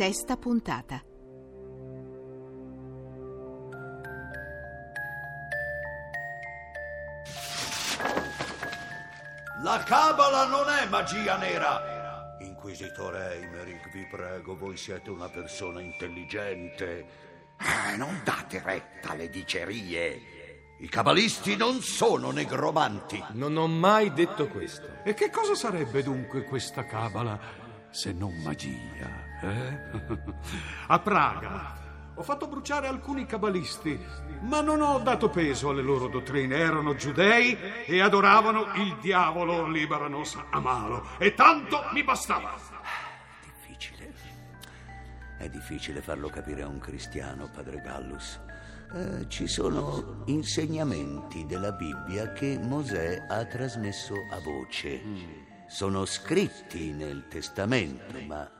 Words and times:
Sesta 0.00 0.38
puntata. 0.38 1.02
La 9.62 9.82
cabala 9.84 10.46
non 10.46 10.70
è 10.70 10.88
magia 10.88 11.36
nera. 11.36 12.38
Inquisitore 12.38 13.34
Eimerick, 13.34 13.90
vi 13.90 14.06
prego, 14.10 14.56
voi 14.56 14.78
siete 14.78 15.10
una 15.10 15.28
persona 15.28 15.82
intelligente. 15.82 17.06
Eh, 17.58 17.96
non 17.98 18.22
date 18.24 18.62
retta 18.64 19.10
alle 19.10 19.28
dicerie. 19.28 20.78
I 20.78 20.88
cabalisti 20.88 21.56
non 21.56 21.82
sono 21.82 22.30
negromanti. 22.30 23.22
Non 23.32 23.54
ho 23.58 23.66
mai 23.66 24.14
detto 24.14 24.48
questo. 24.48 25.02
E 25.04 25.12
che 25.12 25.28
cosa 25.28 25.54
sarebbe 25.54 26.02
dunque 26.02 26.44
questa 26.44 26.86
cabala 26.86 27.38
se 27.90 28.12
non 28.12 28.34
magia? 28.42 29.29
Eh? 29.40 29.78
A 30.88 30.98
Praga 30.98 31.80
ho 32.20 32.22
fatto 32.22 32.48
bruciare 32.48 32.86
alcuni 32.86 33.24
cabalisti, 33.24 33.98
ma 34.40 34.60
non 34.60 34.82
ho 34.82 34.98
dato 34.98 35.30
peso 35.30 35.70
alle 35.70 35.80
loro 35.80 36.06
dottrine. 36.06 36.54
Erano 36.54 36.94
giudei 36.94 37.56
e 37.86 38.00
adoravano 38.02 38.74
il 38.74 38.98
diavolo 39.00 39.66
Liberanos 39.66 40.36
Amaro. 40.50 41.16
E 41.16 41.32
tanto 41.32 41.80
mi 41.94 42.04
bastava. 42.04 42.54
Difficile. 43.42 44.12
È 45.38 45.48
difficile 45.48 46.02
farlo 46.02 46.28
capire 46.28 46.60
a 46.60 46.68
un 46.68 46.78
cristiano, 46.78 47.48
padre 47.50 47.80
Gallus. 47.80 48.38
Eh, 48.92 49.26
ci 49.28 49.46
sono 49.46 50.22
insegnamenti 50.26 51.46
della 51.46 51.72
Bibbia 51.72 52.32
che 52.32 52.58
Mosè 52.58 53.24
ha 53.30 53.46
trasmesso 53.46 54.12
a 54.30 54.40
voce. 54.40 55.00
Sono 55.68 56.04
scritti 56.04 56.92
nel 56.92 57.28
testamento, 57.28 58.20
ma 58.26 58.59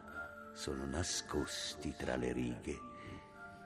sono 0.54 0.84
nascosti 0.86 1.94
tra 1.96 2.16
le 2.16 2.32
righe. 2.32 2.78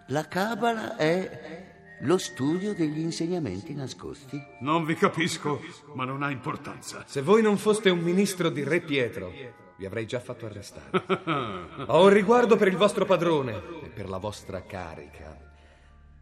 La 0.08 0.26
Cabala 0.28 0.96
è 0.96 1.72
lo 2.00 2.18
studio 2.18 2.74
degli 2.74 2.98
insegnamenti 2.98 3.74
nascosti. 3.74 4.42
Non 4.60 4.84
vi 4.84 4.94
capisco, 4.94 5.60
ma 5.94 6.04
non 6.04 6.22
ha 6.22 6.30
importanza. 6.30 7.04
Se 7.06 7.22
voi 7.22 7.40
non 7.42 7.56
foste 7.56 7.88
un 7.90 8.00
ministro 8.00 8.50
di 8.50 8.62
Re 8.62 8.80
Pietro, 8.80 9.32
vi 9.76 9.86
avrei 9.86 10.06
già 10.06 10.20
fatto 10.20 10.46
arrestare. 10.46 11.84
Ho 11.86 12.02
un 12.02 12.10
riguardo 12.10 12.56
per 12.56 12.68
il 12.68 12.76
vostro 12.76 13.04
padrone 13.04 13.62
e 13.82 13.88
per 13.88 14.08
la 14.08 14.18
vostra 14.18 14.62
carica. 14.64 15.36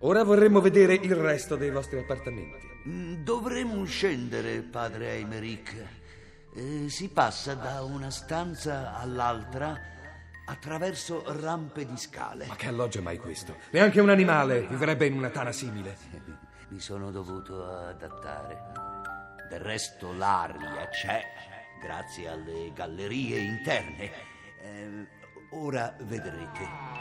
Ora 0.04 0.24
vorremmo 0.24 0.60
vedere 0.60 0.94
il 0.94 1.14
resto 1.14 1.56
dei 1.56 1.70
vostri 1.70 1.98
appartamenti. 1.98 2.66
Mm, 2.88 3.22
Dovremmo 3.22 3.84
scendere, 3.84 4.60
padre 4.62 5.12
Eimerick. 5.12 5.86
Eh, 6.54 6.88
si 6.88 7.08
passa 7.08 7.54
da 7.54 7.82
una 7.82 8.10
stanza 8.10 8.94
all'altra 8.98 9.78
attraverso 10.46 11.22
rampe 11.40 11.86
di 11.86 11.96
scale. 11.96 12.46
Ma 12.46 12.56
che 12.56 12.68
alloggio 12.68 12.98
è 12.98 13.02
mai 13.02 13.18
questo? 13.18 13.56
Neanche 13.70 14.00
un 14.00 14.10
animale 14.10 14.66
vivrebbe 14.66 15.06
in 15.06 15.14
una 15.14 15.30
tana 15.30 15.52
simile. 15.52 15.96
Mi 16.68 16.80
sono 16.80 17.10
dovuto 17.10 17.64
adattare. 17.64 18.72
Del 19.48 19.60
resto 19.60 20.12
l'aria 20.12 20.88
c'è, 20.88 21.22
grazie 21.80 22.28
alle 22.28 22.72
gallerie 22.72 23.38
interne. 23.38 24.10
Eh, 24.62 25.06
ora 25.50 25.94
vedrete. 26.00 27.00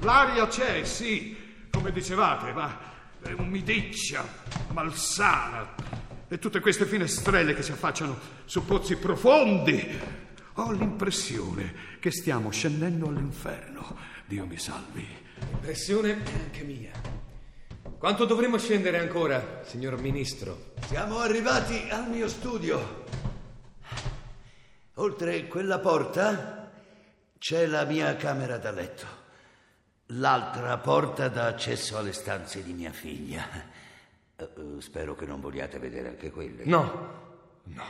L'aria 0.00 0.46
c'è, 0.46 0.82
sì, 0.84 1.66
come 1.70 1.92
dicevate, 1.92 2.52
ma 2.52 2.78
è 3.22 3.32
umidiccia, 3.32 4.26
malsana. 4.68 5.74
E 6.32 6.38
tutte 6.38 6.60
queste 6.60 6.86
finestrelle 6.86 7.54
che 7.54 7.62
si 7.62 7.72
affacciano 7.72 8.16
su 8.44 8.64
pozzi 8.64 8.94
profondi. 8.94 9.98
Ho 10.54 10.70
l'impressione 10.70 11.98
che 11.98 12.12
stiamo 12.12 12.50
scendendo 12.50 13.08
all'inferno. 13.08 13.96
Dio 14.26 14.46
mi 14.46 14.56
salvi. 14.56 15.04
Impressione 15.54 16.12
anche 16.12 16.62
mia. 16.62 16.92
Quanto 17.98 18.26
dovremo 18.26 18.58
scendere 18.58 19.00
ancora, 19.00 19.62
signor 19.64 20.00
ministro? 20.00 20.74
Siamo 20.86 21.18
arrivati 21.18 21.88
al 21.90 22.08
mio 22.08 22.28
studio. 22.28 23.06
Oltre 24.94 25.48
quella 25.48 25.80
porta 25.80 26.70
c'è 27.38 27.66
la 27.66 27.84
mia 27.84 28.14
camera 28.14 28.56
da 28.56 28.70
letto. 28.70 29.06
L'altra 30.06 30.78
porta 30.78 31.26
dà 31.26 31.46
accesso 31.46 31.98
alle 31.98 32.12
stanze 32.12 32.62
di 32.62 32.72
mia 32.72 32.92
figlia. 32.92 33.48
Eh, 34.40 34.48
eh, 34.56 34.80
spero 34.80 35.14
che 35.14 35.26
non 35.26 35.38
vogliate 35.38 35.78
vedere 35.78 36.08
anche 36.08 36.30
quelle. 36.30 36.64
No, 36.64 37.08
no. 37.64 37.84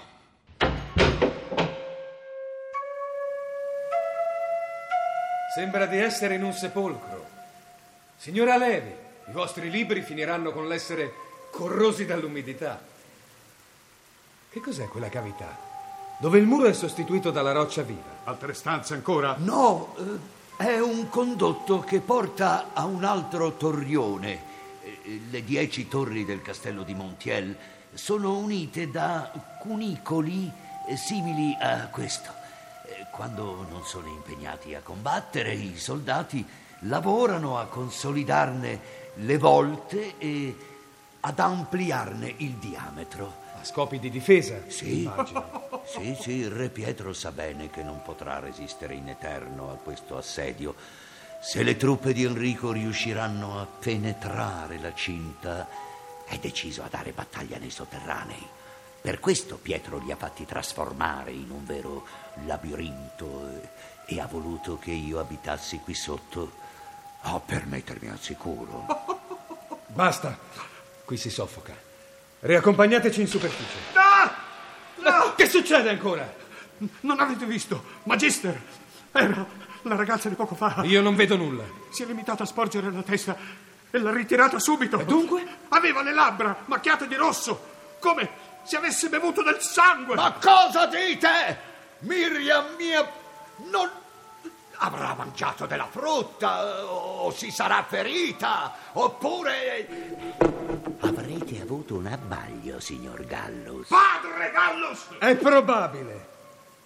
Sembra 5.54 5.86
di 5.86 5.98
essere 5.98 6.34
in 6.34 6.42
un 6.42 6.52
sepolcro. 6.52 7.26
Signora 8.16 8.56
Levi, 8.56 8.90
i 9.28 9.32
vostri 9.32 9.70
libri 9.70 10.02
finiranno 10.02 10.50
con 10.50 10.66
l'essere 10.66 11.12
corrosi 11.52 12.04
dall'umidità. 12.04 12.82
Che 14.50 14.60
cos'è 14.60 14.88
quella 14.88 15.08
cavità? 15.08 15.56
Dove 16.18 16.38
il 16.38 16.46
muro 16.46 16.66
è 16.66 16.72
sostituito 16.72 17.30
dalla 17.30 17.52
roccia 17.52 17.82
viva. 17.82 18.22
Altre 18.24 18.54
stanze 18.54 18.94
ancora? 18.94 19.36
No, 19.38 19.94
eh, 20.58 20.64
è 20.64 20.80
un 20.80 21.08
condotto 21.08 21.78
che 21.78 22.00
porta 22.00 22.70
a 22.72 22.84
un 22.86 23.04
altro 23.04 23.52
torrione. 23.52 24.49
Eh, 25.04 25.20
Le 25.30 25.44
dieci 25.44 25.88
torri 25.88 26.24
del 26.24 26.42
castello 26.42 26.82
di 26.82 26.94
Montiel 26.94 27.56
sono 27.92 28.36
unite 28.36 28.90
da 28.90 29.30
cunicoli 29.58 30.50
eh, 30.88 30.96
simili 30.96 31.56
a 31.60 31.88
questo. 31.88 32.30
Eh, 32.86 33.06
Quando 33.10 33.66
non 33.70 33.84
sono 33.84 34.08
impegnati 34.08 34.74
a 34.74 34.80
combattere, 34.80 35.52
i 35.54 35.76
soldati 35.78 36.44
lavorano 36.84 37.58
a 37.58 37.66
consolidarne 37.66 38.98
le 39.14 39.38
volte 39.38 40.14
e 40.18 40.56
ad 41.20 41.38
ampliarne 41.38 42.34
il 42.38 42.52
diametro. 42.54 43.48
A 43.60 43.64
scopi 43.64 43.98
di 43.98 44.08
difesa, 44.08 44.58
Sì. 44.68 45.02
immagino. 45.02 45.68
Sì, 45.84 46.16
sì, 46.18 46.32
il 46.36 46.50
re 46.50 46.68
Pietro 46.70 47.12
sa 47.12 47.30
bene 47.32 47.68
che 47.68 47.82
non 47.82 48.00
potrà 48.02 48.38
resistere 48.38 48.94
in 48.94 49.08
eterno 49.08 49.70
a 49.70 49.74
questo 49.74 50.16
assedio. 50.16 50.74
Se 51.42 51.62
le 51.62 51.78
truppe 51.78 52.12
di 52.12 52.24
Enrico 52.24 52.70
riusciranno 52.70 53.58
a 53.58 53.66
penetrare 53.66 54.78
la 54.78 54.92
cinta, 54.92 55.66
è 56.26 56.36
deciso 56.36 56.82
a 56.82 56.88
dare 56.90 57.12
battaglia 57.12 57.56
nei 57.56 57.70
sotterranei. 57.70 58.46
Per 59.00 59.18
questo 59.20 59.56
Pietro 59.56 59.96
li 60.00 60.12
ha 60.12 60.16
fatti 60.16 60.44
trasformare 60.44 61.30
in 61.30 61.50
un 61.50 61.64
vero 61.64 62.06
labirinto 62.44 63.48
eh, 63.48 64.14
e 64.14 64.20
ha 64.20 64.26
voluto 64.26 64.78
che 64.78 64.90
io 64.90 65.18
abitassi 65.18 65.78
qui 65.78 65.94
sotto 65.94 66.52
oh, 67.22 67.40
per 67.40 67.64
mettermi 67.64 68.10
al 68.10 68.20
sicuro. 68.20 68.84
Basta, 69.88 70.38
qui 71.06 71.16
si 71.16 71.30
soffoca. 71.30 71.74
Riaccompagnateci 72.40 73.22
in 73.22 73.26
superficie. 73.26 73.78
Ah! 73.94 74.30
No! 74.96 75.34
Che 75.34 75.48
succede 75.48 75.88
ancora? 75.88 76.30
Non 77.00 77.18
avete 77.18 77.46
visto? 77.46 77.82
Magister! 78.02 78.60
Era 79.12 79.59
la 79.82 79.96
ragazza 79.96 80.28
di 80.28 80.34
poco 80.34 80.54
fa. 80.54 80.82
Io 80.84 81.00
non 81.00 81.14
vedo 81.14 81.36
nulla. 81.36 81.64
Si 81.90 82.02
è 82.02 82.06
limitata 82.06 82.42
a 82.42 82.46
sporgere 82.46 82.90
la 82.90 83.02
testa 83.02 83.36
e 83.90 83.98
l'ha 83.98 84.12
ritirata 84.12 84.58
subito. 84.58 85.00
E 85.00 85.04
dunque? 85.04 85.44
Aveva 85.68 86.02
le 86.02 86.12
labbra 86.12 86.56
macchiate 86.66 87.06
di 87.06 87.14
rosso, 87.14 87.60
come 87.98 88.48
se 88.64 88.76
avesse 88.76 89.08
bevuto 89.08 89.42
del 89.42 89.60
sangue. 89.60 90.14
Ma 90.14 90.32
cosa 90.32 90.86
dite? 90.86 91.68
Miriam 92.00 92.74
mia 92.78 93.08
non 93.70 93.90
avrà 94.82 95.14
mangiato 95.14 95.66
della 95.66 95.88
frutta 95.90 96.86
o 96.90 97.30
si 97.32 97.50
sarà 97.50 97.84
ferita 97.86 98.72
oppure 98.92 99.86
avrete 101.00 101.60
avuto 101.60 101.96
un 101.96 102.06
abbaglio, 102.06 102.80
signor 102.80 103.24
Gallus. 103.26 103.88
Padre 103.88 104.50
Gallus! 104.50 105.06
È 105.18 105.36
probabile. 105.36 106.28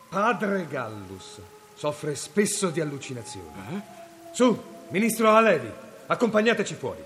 Padre 0.09 0.67
Gallus 0.67 1.41
soffre 1.75 2.15
spesso 2.15 2.71
di 2.71 2.81
allucinazioni. 2.81 3.83
Su, 4.33 4.87
ministro 4.89 5.31
Alevi, 5.31 5.71
accompagnateci 6.07 6.75
fuori. 6.75 7.03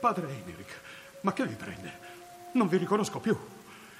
Padre 0.00 0.26
Emerick, 0.28 0.80
ma 1.20 1.32
che 1.32 1.46
vi 1.46 1.54
prende? 1.54 1.92
Non 2.52 2.68
vi 2.68 2.76
riconosco 2.76 3.18
più. 3.20 3.36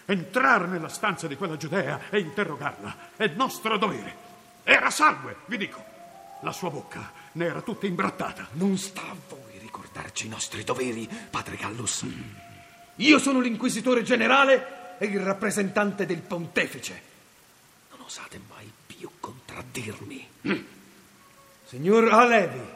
Entrare 0.06 0.66
nella 0.66 0.88
stanza 0.88 1.26
di 1.26 1.36
quella 1.36 1.56
Giudea 1.56 2.10
e 2.10 2.18
interrogarla 2.18 2.96
è 3.16 3.26
nostro 3.28 3.78
dovere. 3.78 4.32
Era 4.62 4.90
sangue, 4.90 5.36
vi 5.46 5.56
dico. 5.56 5.92
La 6.42 6.52
sua 6.52 6.70
bocca 6.70 7.10
ne 7.32 7.46
era 7.46 7.62
tutta 7.62 7.86
imbrattata. 7.86 8.48
Non 8.52 8.76
sta 8.76 9.00
a 9.00 9.16
voi 9.28 9.58
ricordarci 9.58 10.26
i 10.26 10.28
nostri 10.28 10.62
doveri, 10.62 11.08
padre 11.30 11.56
Gallus. 11.56 12.04
Io 12.96 13.18
sono 13.18 13.40
l'inquisitore 13.40 14.02
generale 14.02 14.96
e 14.98 15.06
il 15.06 15.20
rappresentante 15.20 16.04
del 16.06 16.20
pontefice. 16.20 17.00
Non 17.90 18.02
osate 18.02 18.40
mai 18.48 18.70
più 19.04 19.10
contraddirmi. 19.20 20.28
Signor 21.66 22.10
Alevi, 22.10 22.66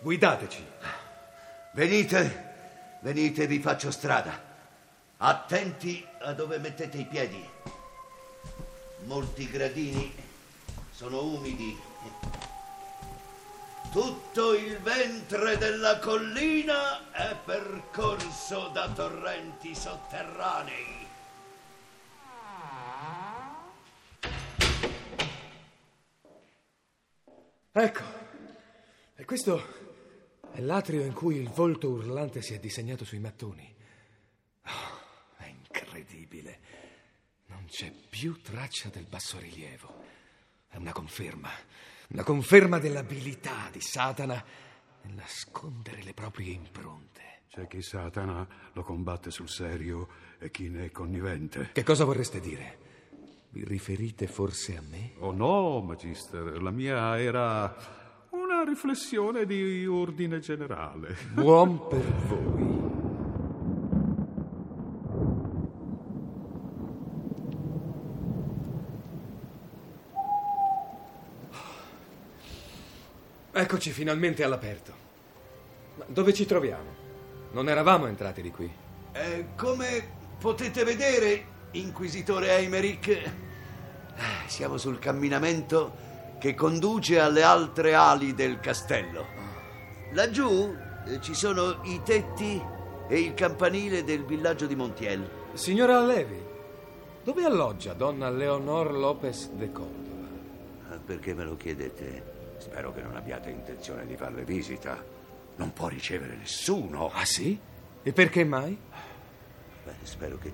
guidateci. 0.00 0.66
Venite, 1.74 2.98
venite, 3.00 3.46
vi 3.46 3.60
faccio 3.60 3.92
strada. 3.92 4.50
Attenti 5.18 6.04
a 6.22 6.32
dove 6.32 6.58
mettete 6.58 6.98
i 6.98 7.04
piedi. 7.04 7.48
Molti 9.04 9.48
gradini 9.48 10.12
sono 10.90 11.22
umidi. 11.22 11.78
Tutto 13.92 14.54
il 14.54 14.78
ventre 14.78 15.58
della 15.58 16.00
collina 16.00 17.12
è 17.12 17.36
percorso 17.36 18.68
da 18.72 18.88
torrenti 18.88 19.76
sotterranei. 19.76 21.01
Ecco, 27.82 28.04
e 29.16 29.24
questo 29.24 29.60
è 30.52 30.60
l'atrio 30.60 31.02
in 31.02 31.12
cui 31.12 31.34
il 31.34 31.48
volto 31.48 31.88
urlante 31.88 32.40
si 32.40 32.54
è 32.54 32.60
disegnato 32.60 33.04
sui 33.04 33.18
mattoni. 33.18 33.74
Oh, 34.66 35.36
è 35.38 35.46
incredibile. 35.46 36.60
Non 37.46 37.64
c'è 37.66 37.90
più 37.90 38.40
traccia 38.40 38.88
del 38.88 39.06
bassorilievo. 39.06 40.00
È 40.68 40.76
una 40.76 40.92
conferma, 40.92 41.50
una 42.10 42.22
conferma 42.22 42.78
dell'abilità 42.78 43.68
di 43.72 43.80
Satana 43.80 44.44
nel 45.02 45.14
nascondere 45.14 46.04
le 46.04 46.14
proprie 46.14 46.52
impronte. 46.52 47.40
C'è 47.48 47.66
chi 47.66 47.82
Satana 47.82 48.46
lo 48.74 48.84
combatte 48.84 49.32
sul 49.32 49.48
serio 49.48 50.08
e 50.38 50.52
chi 50.52 50.68
ne 50.68 50.84
è 50.84 50.90
connivente. 50.92 51.70
Che 51.72 51.82
cosa 51.82 52.04
vorreste 52.04 52.38
dire? 52.38 52.81
Vi 53.54 53.64
riferite 53.66 54.26
forse 54.28 54.78
a 54.78 54.80
me? 54.80 55.12
Oh 55.18 55.30
no, 55.30 55.82
Magister, 55.82 56.62
la 56.62 56.70
mia 56.70 57.20
era 57.20 57.76
una 58.30 58.64
riflessione 58.64 59.44
di 59.44 59.86
ordine 59.86 60.38
generale. 60.38 61.14
Buon 61.34 61.86
per 61.86 62.00
voi. 62.28 62.80
Eccoci 73.52 73.90
finalmente 73.90 74.42
all'aperto. 74.44 74.94
Ma 75.96 76.06
dove 76.08 76.32
ci 76.32 76.46
troviamo? 76.46 76.88
Non 77.50 77.68
eravamo 77.68 78.06
entrati 78.06 78.40
di 78.40 78.50
qui. 78.50 78.72
Eh, 79.12 79.48
come 79.56 80.20
potete 80.38 80.84
vedere, 80.84 81.51
Inquisitore 81.72 82.50
Eimerick, 82.56 83.08
eh, 83.08 83.30
siamo 84.46 84.76
sul 84.76 84.98
camminamento 84.98 86.10
che 86.38 86.54
conduce 86.54 87.18
alle 87.18 87.42
altre 87.42 87.94
ali 87.94 88.34
del 88.34 88.60
castello. 88.60 89.24
Laggiù 90.12 90.76
eh, 91.06 91.20
ci 91.22 91.34
sono 91.34 91.80
i 91.84 92.02
tetti 92.04 92.60
e 93.08 93.18
il 93.20 93.32
campanile 93.34 94.04
del 94.04 94.24
villaggio 94.24 94.66
di 94.66 94.74
Montiel. 94.76 95.28
Signora 95.54 96.00
Levi, 96.04 96.40
dove 97.24 97.44
alloggia 97.44 97.94
donna 97.94 98.28
Leonor 98.28 98.92
Lopez 98.92 99.48
de 99.52 99.72
Cordova? 99.72 100.26
Ah, 100.90 100.98
Perché 101.04 101.32
me 101.32 101.44
lo 101.44 101.56
chiedete? 101.56 102.40
Spero 102.58 102.92
che 102.92 103.00
non 103.00 103.16
abbiate 103.16 103.48
intenzione 103.48 104.06
di 104.06 104.16
farle 104.16 104.44
visita. 104.44 105.02
Non 105.56 105.72
può 105.72 105.88
ricevere 105.88 106.36
nessuno. 106.36 107.10
Ah 107.14 107.24
sì? 107.24 107.58
E 108.02 108.12
perché 108.12 108.44
mai? 108.44 108.76
Beh, 109.84 109.92
spero 110.02 110.38
che, 110.38 110.52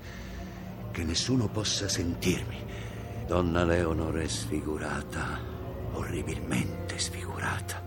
che 0.90 1.05
nessuno 1.05 1.49
possa 1.49 1.88
sentirmi. 1.88 2.64
Donna 3.26 3.64
Leonor 3.64 4.17
è 4.17 4.26
sfigurata, 4.26 5.38
orribilmente 5.93 6.99
sfigurata. 6.99 7.82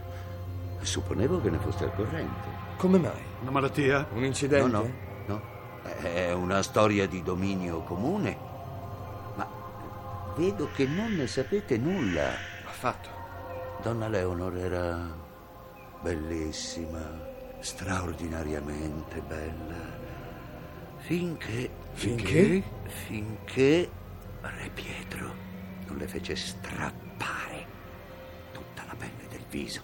Supponevo 0.82 1.42
che 1.42 1.50
ne 1.50 1.58
foste 1.58 1.86
al 1.86 1.96
corrente. 1.96 2.48
Come 2.78 2.98
mai? 2.98 3.22
Una 3.42 3.52
malattia? 3.52 4.08
Un 4.14 4.24
incidente? 4.24 4.68
No, 4.70 4.82
no, 4.82 4.92
no. 5.28 5.42
È 5.84 6.32
una 6.32 6.62
storia 6.62 7.08
di 7.08 7.22
dominio 7.24 7.82
comune. 7.82 8.38
Ma 9.36 9.48
vedo 10.36 10.70
che 10.74 10.86
non 10.86 11.14
ne 11.14 11.28
sapete 11.28 11.78
nulla. 11.78 12.30
Affatto. 12.66 13.10
Donna 13.82 14.08
Leonor 14.08 14.58
era 14.58 15.16
bellissima, 16.02 17.02
straordinariamente 17.60 19.22
bella. 19.22 20.00
Finché. 20.98 21.81
Finché? 21.94 22.64
Finché 23.08 23.90
Re 24.42 24.70
Pietro 24.74 25.36
non 25.88 25.98
le 25.98 26.08
fece 26.08 26.36
strappare 26.36 27.66
tutta 28.52 28.84
la 28.88 28.96
pelle 28.96 29.28
del 29.30 29.44
viso. 29.50 29.82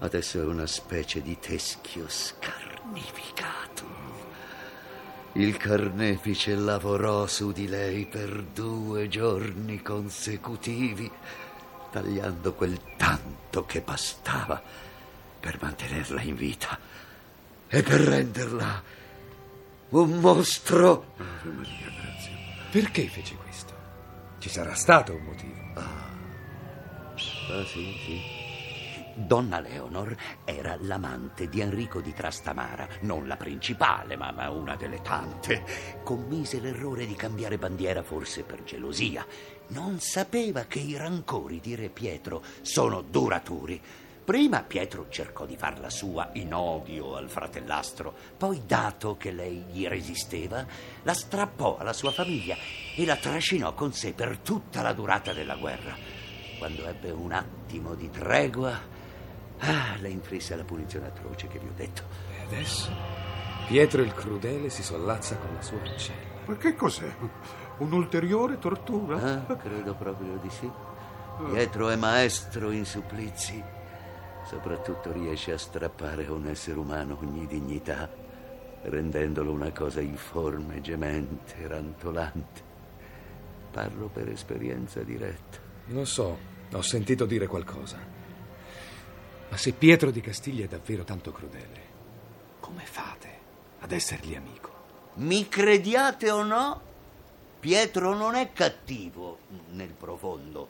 Adesso 0.00 0.40
è 0.40 0.44
una 0.44 0.66
specie 0.66 1.22
di 1.22 1.38
teschio 1.38 2.08
scarnificato. 2.08 3.86
Il 5.32 5.56
carnefice 5.56 6.54
lavorò 6.54 7.26
su 7.26 7.52
di 7.52 7.68
lei 7.68 8.06
per 8.06 8.42
due 8.42 9.08
giorni 9.08 9.82
consecutivi, 9.82 11.10
tagliando 11.90 12.54
quel 12.54 12.80
tanto 12.96 13.64
che 13.64 13.80
bastava 13.80 14.60
per 15.38 15.58
mantenerla 15.60 16.22
in 16.22 16.34
vita 16.34 16.78
e 17.68 17.82
per 17.82 18.00
renderla 18.00 18.82
un 19.90 20.18
mostro. 20.20 21.12
Ave 21.16 21.50
Maria, 21.50 21.90
grazie. 22.00 22.32
Perché 22.70 23.06
fece 23.08 23.34
questo? 23.36 23.74
Ci 24.38 24.48
sarà 24.48 24.74
stato 24.74 25.14
un 25.14 25.22
motivo. 25.22 25.56
Ah, 25.74 27.64
sì, 27.64 27.94
sì. 28.04 28.38
Donna 29.14 29.58
Leonor 29.58 30.14
era 30.44 30.76
l'amante 30.80 31.48
di 31.48 31.60
Enrico 31.60 32.00
di 32.00 32.12
Trastamara, 32.12 32.86
non 33.00 33.26
la 33.26 33.36
principale, 33.36 34.16
ma, 34.16 34.30
ma 34.30 34.48
una 34.50 34.76
delle 34.76 35.02
tante. 35.02 35.64
Commise 36.04 36.60
l'errore 36.60 37.04
di 37.04 37.16
cambiare 37.16 37.58
bandiera 37.58 38.04
forse 38.04 38.44
per 38.44 38.62
gelosia. 38.62 39.26
Non 39.68 39.98
sapeva 39.98 40.64
che 40.64 40.78
i 40.78 40.96
rancori 40.96 41.58
di 41.58 41.74
Re 41.74 41.88
Pietro 41.88 42.42
sono 42.60 43.02
duraturi. 43.02 43.80
Prima 44.28 44.62
Pietro 44.62 45.06
cercò 45.08 45.46
di 45.46 45.56
farla 45.56 45.88
sua 45.88 46.28
in 46.34 46.52
odio 46.52 47.16
al 47.16 47.30
fratellastro, 47.30 48.14
poi, 48.36 48.60
dato 48.66 49.16
che 49.16 49.30
lei 49.30 49.64
gli 49.70 49.86
resisteva, 49.86 50.66
la 51.02 51.14
strappò 51.14 51.78
alla 51.78 51.94
sua 51.94 52.10
famiglia 52.10 52.54
e 52.94 53.06
la 53.06 53.16
trascinò 53.16 53.72
con 53.72 53.94
sé 53.94 54.12
per 54.12 54.36
tutta 54.40 54.82
la 54.82 54.92
durata 54.92 55.32
della 55.32 55.56
guerra. 55.56 55.96
Quando 56.58 56.86
ebbe 56.86 57.10
un 57.10 57.32
attimo 57.32 57.94
di 57.94 58.10
tregua, 58.10 58.78
ah, 59.60 59.96
le 59.98 60.10
inflisse 60.10 60.56
la 60.56 60.64
punizione 60.64 61.06
atroce 61.06 61.46
che 61.46 61.58
vi 61.58 61.68
ho 61.68 61.74
detto. 61.74 62.02
E 62.36 62.42
adesso? 62.42 62.90
Pietro 63.66 64.02
il 64.02 64.12
crudele 64.12 64.68
si 64.68 64.82
sollazza 64.82 65.38
con 65.38 65.54
la 65.54 65.62
sua 65.62 65.80
ancella. 65.80 66.42
Ma 66.44 66.56
che 66.58 66.74
cos'è? 66.74 67.10
Un'ulteriore 67.78 68.58
tortura? 68.58 69.46
Ah, 69.46 69.56
credo 69.56 69.94
proprio 69.94 70.36
di 70.36 70.50
sì. 70.50 70.70
Pietro 71.50 71.88
è 71.88 71.96
maestro 71.96 72.70
in 72.72 72.84
supplizi. 72.84 73.76
Soprattutto 74.48 75.12
riesce 75.12 75.52
a 75.52 75.58
strappare 75.58 76.24
a 76.24 76.32
un 76.32 76.46
essere 76.46 76.78
umano 76.78 77.18
ogni 77.20 77.46
dignità, 77.46 78.08
rendendolo 78.84 79.52
una 79.52 79.72
cosa 79.72 80.00
informe, 80.00 80.80
gemente, 80.80 81.66
rantolante. 81.66 82.62
Parlo 83.70 84.08
per 84.08 84.30
esperienza 84.30 85.02
diretta. 85.02 85.58
Non 85.88 86.06
so, 86.06 86.38
ho 86.72 86.80
sentito 86.80 87.26
dire 87.26 87.46
qualcosa. 87.46 87.98
Ma 89.50 89.56
se 89.58 89.72
Pietro 89.72 90.10
di 90.10 90.22
Castiglia 90.22 90.64
è 90.64 90.68
davvero 90.68 91.04
tanto 91.04 91.30
crudele, 91.30 91.82
Come 92.60 92.86
fate 92.86 93.38
ad 93.80 93.92
essergli 93.92 94.34
amico? 94.34 94.72
Mi 95.16 95.46
crediate 95.46 96.30
o 96.30 96.42
no, 96.42 96.80
Pietro 97.60 98.14
non 98.14 98.34
è 98.34 98.50
cattivo 98.54 99.40
nel 99.72 99.92
profondo, 99.92 100.66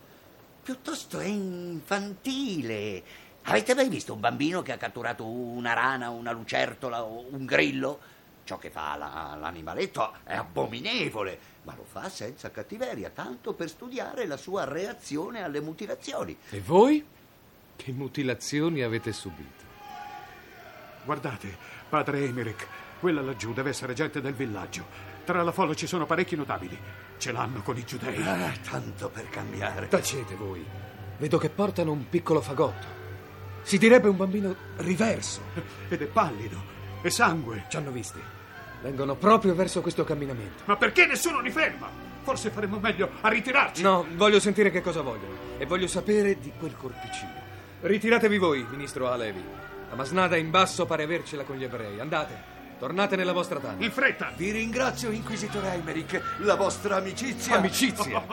piuttosto 0.64 1.20
è 1.20 1.26
infantile. 1.26 3.27
Avete 3.44 3.74
mai 3.74 3.88
visto 3.88 4.12
un 4.12 4.20
bambino 4.20 4.60
che 4.62 4.72
ha 4.72 4.76
catturato 4.76 5.24
una 5.26 5.72
rana, 5.72 6.10
una 6.10 6.32
lucertola 6.32 7.02
o 7.02 7.26
un 7.30 7.46
grillo? 7.46 7.98
Ciò 8.44 8.58
che 8.58 8.70
fa 8.70 8.96
la- 8.96 9.36
l'animaletto 9.38 10.12
è 10.24 10.34
abominevole, 10.34 11.38
ma 11.64 11.74
lo 11.74 11.84
fa 11.84 12.08
senza 12.08 12.50
cattiveria, 12.50 13.10
tanto 13.10 13.52
per 13.54 13.68
studiare 13.68 14.26
la 14.26 14.36
sua 14.36 14.64
reazione 14.64 15.42
alle 15.42 15.60
mutilazioni. 15.60 16.36
E 16.50 16.60
voi? 16.60 17.04
Che 17.76 17.92
mutilazioni 17.92 18.82
avete 18.82 19.12
subito? 19.12 19.64
Guardate, 21.04 21.56
padre 21.88 22.24
Emerick, 22.24 22.66
quella 23.00 23.20
laggiù 23.22 23.52
deve 23.54 23.70
essere 23.70 23.94
gente 23.94 24.20
del 24.20 24.34
villaggio. 24.34 24.84
Tra 25.24 25.42
la 25.42 25.52
folla 25.52 25.74
ci 25.74 25.86
sono 25.86 26.06
parecchi 26.06 26.36
notabili. 26.36 26.78
Ce 27.18 27.32
l'hanno 27.32 27.62
con 27.62 27.76
i 27.76 27.84
giudei. 27.84 28.22
Ah, 28.26 28.52
tanto 28.68 29.08
per 29.10 29.28
cambiare. 29.28 29.88
Tacete 29.88 30.34
voi. 30.34 30.64
Vedo 31.18 31.38
che 31.38 31.50
portano 31.50 31.92
un 31.92 32.08
piccolo 32.08 32.40
fagotto. 32.40 32.97
Si 33.68 33.76
direbbe 33.76 34.08
un 34.08 34.16
bambino 34.16 34.56
riverso. 34.76 35.42
Ed 35.90 36.00
è 36.00 36.06
pallido. 36.06 36.56
E 37.02 37.10
sangue. 37.10 37.66
Ci 37.68 37.76
hanno 37.76 37.90
visti. 37.90 38.18
Vengono 38.80 39.14
proprio 39.14 39.54
verso 39.54 39.82
questo 39.82 40.04
camminamento. 40.04 40.62
Ma 40.64 40.76
perché 40.76 41.04
nessuno 41.04 41.40
li 41.40 41.50
ferma? 41.50 41.86
Forse 42.22 42.48
faremmo 42.48 42.78
meglio 42.78 43.10
a 43.20 43.28
ritirarci. 43.28 43.82
No, 43.82 44.06
voglio 44.14 44.40
sentire 44.40 44.70
che 44.70 44.80
cosa 44.80 45.02
vogliono. 45.02 45.34
E 45.58 45.66
voglio 45.66 45.86
sapere 45.86 46.38
di 46.40 46.50
quel 46.58 46.76
corpicino. 46.78 47.30
Ritiratevi 47.82 48.38
voi, 48.38 48.66
ministro 48.70 49.10
Alevi. 49.10 49.44
La 49.90 49.96
masnada 49.96 50.36
in 50.36 50.48
basso 50.48 50.86
pare 50.86 51.02
avercela 51.02 51.42
con 51.42 51.56
gli 51.56 51.64
ebrei. 51.64 52.00
Andate. 52.00 52.56
Tornate 52.78 53.16
nella 53.16 53.32
vostra 53.34 53.58
tana. 53.58 53.84
In 53.84 53.90
fretta. 53.90 54.32
Vi 54.34 54.50
ringrazio, 54.50 55.10
Inquisitore 55.10 55.72
Eimerick, 55.74 56.38
la 56.38 56.54
vostra 56.54 56.96
amicizia. 56.96 57.58
Amicizia. 57.58 58.24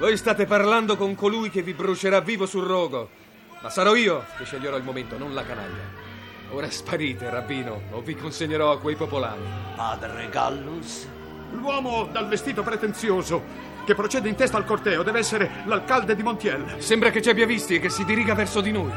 Voi 0.00 0.16
state 0.16 0.46
parlando 0.46 0.96
con 0.96 1.14
colui 1.14 1.48
che 1.48 1.62
vi 1.62 1.74
brucerà 1.74 2.18
vivo 2.18 2.46
sul 2.46 2.64
rogo. 2.64 3.28
Ma 3.60 3.70
sarò 3.70 3.94
io 3.94 4.24
che 4.36 4.44
sceglierò 4.44 4.76
il 4.76 4.84
momento, 4.84 5.18
non 5.18 5.34
la 5.34 5.44
canaglia. 5.44 6.08
Ora 6.50 6.70
sparite, 6.70 7.30
rabbino, 7.30 7.82
o 7.90 8.00
vi 8.00 8.16
consegnerò 8.16 8.72
a 8.72 8.78
quei 8.78 8.96
popolani. 8.96 9.44
Padre 9.76 10.28
Gallus, 10.28 11.06
L'uomo 11.52 12.08
dal 12.10 12.28
vestito 12.28 12.62
pretenzioso 12.62 13.68
che 13.84 13.94
procede 13.94 14.28
in 14.28 14.36
testa 14.36 14.56
al 14.56 14.64
corteo 14.64 15.02
deve 15.02 15.18
essere 15.18 15.50
l'alcalde 15.64 16.14
di 16.14 16.22
Montiel. 16.22 16.76
Sembra 16.78 17.10
che 17.10 17.20
ci 17.20 17.30
abbia 17.30 17.46
visti 17.46 17.74
e 17.74 17.80
che 17.80 17.90
si 17.90 18.04
diriga 18.04 18.34
verso 18.34 18.60
di 18.60 18.70
noi. 18.70 18.92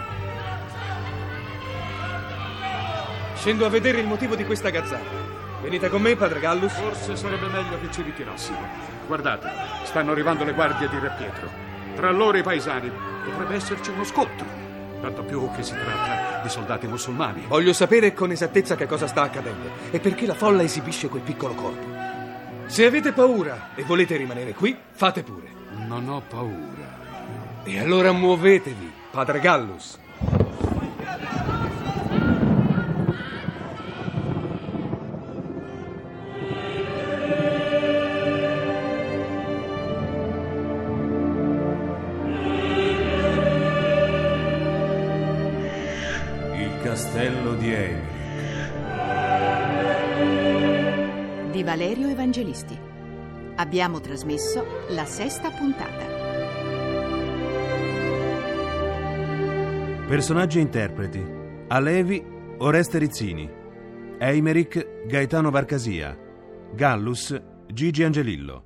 Scendo 3.36 3.66
a 3.66 3.70
vedere 3.70 4.00
il 4.00 4.08
motivo 4.08 4.36
di 4.36 4.46
questa 4.46 4.70
gazzarra. 4.70 5.32
Venite 5.62 5.90
con 5.90 6.02
me, 6.02 6.16
padre 6.16 6.40
Gallus. 6.40 6.74
Forse 6.74 7.16
sarebbe 7.16 7.48
meglio 7.48 7.80
che 7.80 7.92
ci 7.92 8.02
ritirassimo. 8.02 8.60
Guardate, 9.08 9.50
stanno 9.84 10.12
arrivando 10.12 10.44
le 10.44 10.54
guardie 10.54 10.88
di 10.90 11.00
Re 11.00 11.14
Pietro. 11.18 11.63
Tra 11.96 12.12
loro 12.12 12.38
e 12.38 12.40
i 12.40 12.44
paesani 12.44 12.92
potrebbe 13.24 13.56
esserci 13.56 13.92
uno 13.92 14.04
scontro. 14.04 14.46
Tanto 15.02 15.24
più 15.24 15.50
che 15.56 15.64
si 15.64 15.74
tratta 15.74 16.42
di 16.42 16.50
soldati 16.50 16.88
musulmani. 16.88 17.46
Voglio 17.48 17.74
sapere 17.74 18.14
con 18.14 18.32
esattezza 18.32 18.76
che 18.76 18.88
cosa 18.88 19.08
sta 19.08 19.24
accadendo 19.24 19.70
e 19.92 20.00
perché 20.00 20.26
la 20.26 20.34
folla 20.34 20.64
esibisce 20.64 21.10
quel 21.10 21.22
piccolo 21.22 21.54
corpo. 21.54 21.86
Se 22.68 22.86
avete 22.86 23.12
paura 23.12 23.72
e 23.76 23.84
volete 23.84 24.16
rimanere 24.16 24.54
qui, 24.54 24.76
fate 24.92 25.24
pure. 25.24 25.52
Non 25.88 26.08
ho 26.08 26.22
paura. 26.28 27.02
E 27.64 27.80
allora 27.80 28.12
muovetevi, 28.12 28.92
padre 29.12 29.40
Gallus. 29.40 30.00
Abbiamo 53.94 54.00
trasmesso 54.00 54.66
la 54.90 55.06
sesta 55.06 55.52
puntata. 55.52 56.04
Personaggi 60.08 60.58
e 60.58 60.62
interpreti. 60.62 61.24
Alevi, 61.68 62.24
Oreste 62.58 62.98
Rizzini. 62.98 63.48
Eimerick, 64.18 65.06
Gaetano 65.06 65.52
Varcasia. 65.52 66.18
Gallus, 66.74 67.40
Gigi 67.68 68.02
Angelillo. 68.02 68.64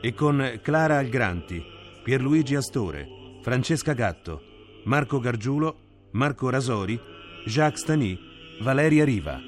E 0.00 0.14
con 0.14 0.58
Clara 0.62 0.96
Algranti, 0.96 1.62
Pierluigi 2.02 2.54
Astore, 2.54 3.40
Francesca 3.42 3.92
Gatto, 3.92 4.40
Marco 4.84 5.18
Gargiulo, 5.18 6.08
Marco 6.12 6.48
Rasori, 6.48 6.98
Jacques 7.44 7.82
Stani, 7.82 8.18
Valeria 8.62 9.04
Riva. 9.04 9.38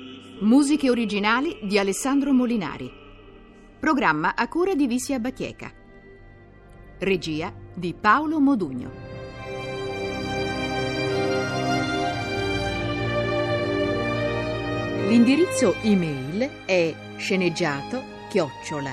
Musiche 0.41 0.91
originali 0.91 1.61
di 1.63 1.79
Alessandro 1.79 2.31
Molinari. 2.35 3.04
Programma 3.85 4.35
a 4.35 4.49
cura 4.49 4.75
di 4.75 4.87
Vissia 4.87 5.19
Bachieca. 5.19 5.71
Regia 7.01 7.53
di 7.75 7.93
Paolo 7.93 8.41
Modugno. 8.41 8.91
L'indirizzo 15.07 15.75
email 15.83 16.65
è 16.65 16.95
sceneggiato 17.19 18.03
chiocciola. 18.31 18.93